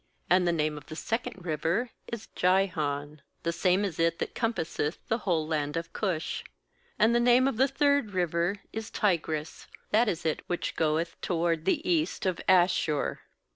13And 0.31 0.45
the 0.45 0.51
name 0.51 0.77
of 0.79 0.87
the 0.87 0.95
second 0.95 1.45
river 1.45 1.91
is 2.07 2.25
Gihon; 2.33 3.21
the 3.43 3.51
same 3.53 3.85
is 3.85 3.99
it 3.99 4.17
that 4.17 4.33
compasseth 4.33 4.97
the 5.09 5.19
whole 5.19 5.45
land 5.45 5.77
of 5.77 5.93
Cush. 5.93 6.43
14And 6.99 7.13
the 7.13 7.19
name 7.19 7.47
of 7.47 7.57
the 7.57 7.67
third 7.67 8.09
river 8.09 8.55
is 8.73 8.89
aTigris; 8.89 9.67
that 9.91 10.09
is 10.09 10.25
it 10.25 10.41
which 10.47 10.75
goeth 10.75 11.21
toward 11.21 11.65
the 11.65 11.87
east 11.87 12.25
of 12.25 12.41
Asshur. 12.49 13.19